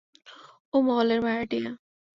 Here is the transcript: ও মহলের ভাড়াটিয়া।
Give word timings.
ও 0.73 0.77
মহলের 0.81 1.19
ভাড়াটিয়া। 1.21 1.71